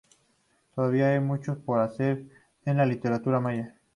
[0.73, 2.25] Todavía hay mucho por hacer
[2.65, 3.75] en la literatura maya.